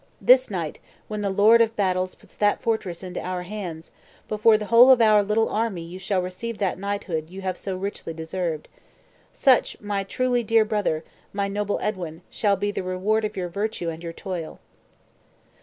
This 0.19 0.49
night, 0.49 0.79
when 1.07 1.21
the 1.21 1.29
Lord 1.29 1.61
of 1.61 1.75
battles 1.75 2.15
puts 2.15 2.35
that 2.37 2.59
fortress 2.59 3.03
into 3.03 3.21
our 3.21 3.43
hands, 3.43 3.91
before 4.27 4.57
the 4.57 4.65
whole 4.65 4.89
of 4.89 4.99
our 4.99 5.21
little 5.21 5.47
army 5.47 5.83
you 5.83 5.99
shall 5.99 6.23
receive 6.23 6.57
that 6.57 6.79
knighthood 6.79 7.29
you 7.29 7.41
have 7.41 7.55
so 7.55 7.77
richly 7.77 8.11
deserved. 8.11 8.67
Such, 9.31 9.79
my 9.79 10.03
truly 10.03 10.41
dear 10.41 10.65
brother, 10.65 11.03
my 11.33 11.47
noble 11.47 11.79
Edwin, 11.81 12.23
shall 12.31 12.55
be 12.55 12.71
the 12.71 12.81
reward 12.81 13.23
of 13.23 13.37
your 13.37 13.47
virtue 13.49 13.89
and 13.91 14.01
your 14.01 14.11
toil." 14.11 14.57